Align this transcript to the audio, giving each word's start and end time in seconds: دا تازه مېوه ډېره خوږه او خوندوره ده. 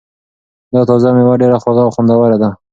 دا 0.73 0.81
تازه 0.89 1.09
مېوه 1.15 1.35
ډېره 1.41 1.57
خوږه 1.61 1.81
او 1.85 1.93
خوندوره 1.95 2.37
ده. 2.41 2.49